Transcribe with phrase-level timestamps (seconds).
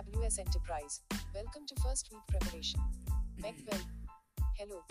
[0.00, 1.02] AWS Enterprise.
[1.34, 2.80] Welcome to first week preparation.
[3.42, 3.80] Meg well.
[4.56, 4.82] Hello.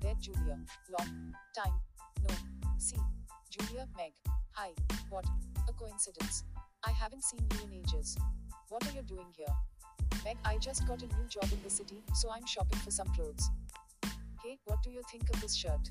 [0.00, 0.58] There, Julia.
[0.90, 1.74] Long time.
[2.28, 2.34] No.
[2.76, 2.96] See.
[3.48, 4.12] Julia, Meg.
[4.54, 4.70] Hi.
[5.08, 5.24] What?
[5.68, 6.42] A coincidence.
[6.84, 8.16] I haven't seen you in ages.
[8.68, 9.54] What are you doing here?
[10.24, 13.06] Meg, I just got a new job in the city, so I'm shopping for some
[13.14, 13.48] clothes.
[14.42, 15.90] Hey, what do you think of this shirt?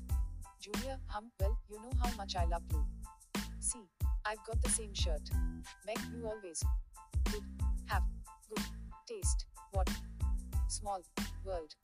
[0.60, 2.84] Julia, hum, well, you know how much I love blue.
[3.58, 3.88] See,
[4.26, 5.30] I've got the same shirt.
[5.86, 6.62] Meg, you always
[7.32, 7.42] good,
[7.86, 8.02] have?
[10.86, 11.02] Small
[11.44, 11.74] world.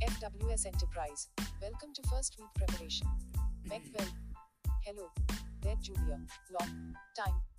[0.00, 1.28] FWS Enterprise.
[1.60, 3.08] Welcome to first week preparation.
[3.68, 4.08] Meg well.
[4.86, 5.10] Hello.
[5.60, 6.18] There, Julia.
[6.50, 7.53] Long time.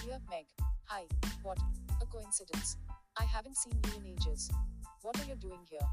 [0.00, 0.46] Julia, Meg.
[0.86, 1.04] Hi.
[1.42, 1.58] What?
[2.02, 2.76] A coincidence.
[3.18, 4.50] I haven't seen you in ages.
[5.02, 5.86] What are you doing here?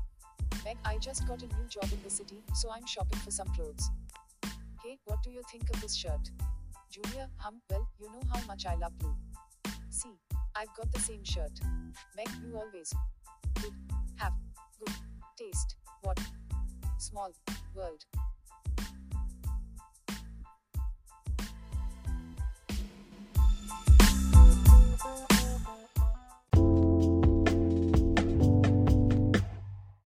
[0.65, 3.47] Meg, I just got a new job in the city, so I'm shopping for some
[3.49, 3.89] clothes.
[4.83, 6.31] Hey, what do you think of this shirt?
[6.89, 9.15] Julia, hum, well, you know how much I love blue.
[9.89, 10.17] See,
[10.55, 11.59] I've got the same shirt.
[12.17, 12.93] Meg, you always
[13.61, 13.73] good,
[14.17, 14.33] have
[14.79, 14.93] good
[15.37, 15.75] taste.
[16.01, 16.19] What?
[16.97, 17.31] Small
[17.75, 18.03] world.